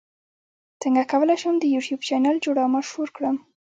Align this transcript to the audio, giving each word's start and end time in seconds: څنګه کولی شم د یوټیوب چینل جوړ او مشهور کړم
څنګه 0.81 1.03
کولی 1.11 1.35
شم 1.41 1.55
د 1.59 1.65
یوټیوب 1.73 2.01
چینل 2.07 2.37
جوړ 2.45 2.55
او 2.63 2.69
مشهور 2.75 3.07
کړم 3.15 3.37